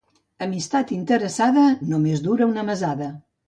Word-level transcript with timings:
Amistat 0.45 0.93
interessada 0.95 1.67
només 1.93 2.27
dura 2.31 2.51
una 2.57 2.69
mesada. 2.75 3.15